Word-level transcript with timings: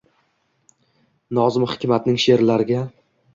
Nozim 1.39 1.67
Hikmatning 1.75 2.19
she’rlariga 2.25 2.81